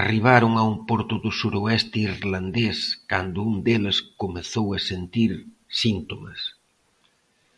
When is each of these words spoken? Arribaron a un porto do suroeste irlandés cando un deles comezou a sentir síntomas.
Arribaron 0.00 0.52
a 0.56 0.62
un 0.72 0.76
porto 0.88 1.14
do 1.24 1.30
suroeste 1.40 1.96
irlandés 2.10 2.78
cando 3.10 3.38
un 3.50 3.54
deles 3.66 3.98
comezou 4.22 4.66
a 4.78 4.84
sentir 4.90 5.32
síntomas. 5.82 6.40